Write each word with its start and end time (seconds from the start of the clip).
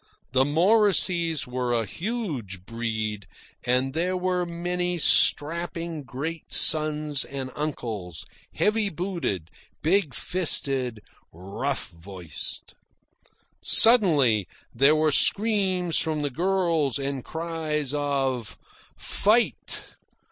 The 0.31 0.45
Morriseys 0.45 1.45
were 1.45 1.73
a 1.73 1.85
huge 1.85 2.65
breed, 2.65 3.27
and 3.63 3.93
there 3.93 4.17
were 4.17 4.47
many 4.47 4.97
strapping 4.97 6.01
great 6.01 6.51
sons 6.51 7.23
and 7.23 7.51
uncles, 7.55 8.25
heavy 8.55 8.89
booted, 8.89 9.51
big 9.83 10.15
fisted, 10.15 11.01
rough 11.31 11.89
voiced. 11.91 12.73
Suddenly 13.61 14.47
there 14.73 14.95
were 14.95 15.11
screams 15.11 15.99
from 15.99 16.23
the 16.23 16.31
girls 16.31 16.97
and 16.97 17.23
cries 17.23 17.93
of 17.93 18.57
"Fight!" 18.97 19.93